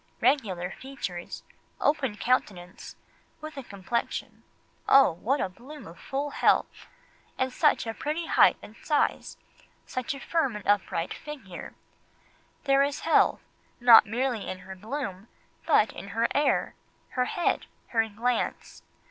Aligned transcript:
Regular 0.19 0.71
features, 0.71 1.43
open 1.79 2.17
countenance, 2.17 2.95
with 3.39 3.55
a 3.55 3.61
complexion—oh, 3.61 5.11
what 5.11 5.39
a 5.39 5.47
bloom 5.47 5.85
of 5.85 5.99
full 5.99 6.31
health; 6.31 6.87
and 7.37 7.53
such 7.53 7.85
a 7.85 7.93
pretty 7.93 8.25
height 8.25 8.57
and 8.63 8.75
size, 8.77 9.37
such 9.85 10.15
a 10.15 10.19
firm 10.19 10.55
and 10.55 10.65
upright 10.67 11.13
figure. 11.13 11.75
There 12.63 12.81
is 12.81 13.01
health, 13.01 13.41
not 13.79 14.07
merely 14.07 14.49
in 14.49 14.57
her 14.65 14.75
bloom, 14.75 15.27
but 15.67 15.93
in 15.93 16.07
her 16.07 16.27
air, 16.33 16.73
her 17.09 17.25
head, 17.25 17.67
her 17.89 18.09
glance. 18.09 18.81